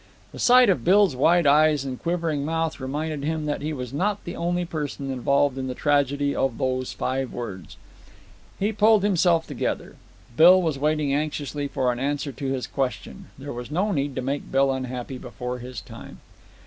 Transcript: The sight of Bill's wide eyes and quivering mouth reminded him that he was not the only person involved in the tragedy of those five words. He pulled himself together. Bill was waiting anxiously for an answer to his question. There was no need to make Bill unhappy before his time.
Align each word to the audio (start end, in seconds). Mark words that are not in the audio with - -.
The 0.31 0.39
sight 0.39 0.67
of 0.67 0.83
Bill's 0.83 1.15
wide 1.15 1.45
eyes 1.45 1.85
and 1.85 2.01
quivering 2.01 2.43
mouth 2.43 2.79
reminded 2.79 3.23
him 3.23 3.45
that 3.45 3.61
he 3.61 3.71
was 3.71 3.93
not 3.93 4.23
the 4.25 4.35
only 4.35 4.65
person 4.65 5.11
involved 5.11 5.59
in 5.59 5.67
the 5.67 5.75
tragedy 5.75 6.35
of 6.35 6.57
those 6.57 6.91
five 6.91 7.31
words. 7.31 7.77
He 8.57 8.71
pulled 8.71 9.03
himself 9.03 9.45
together. 9.45 9.97
Bill 10.35 10.59
was 10.59 10.79
waiting 10.79 11.13
anxiously 11.13 11.67
for 11.67 11.91
an 11.91 11.99
answer 11.99 12.31
to 12.31 12.45
his 12.47 12.65
question. 12.65 13.27
There 13.37 13.53
was 13.53 13.69
no 13.69 13.91
need 13.91 14.15
to 14.15 14.23
make 14.23 14.51
Bill 14.51 14.71
unhappy 14.71 15.19
before 15.19 15.59
his 15.59 15.81
time. 15.81 16.19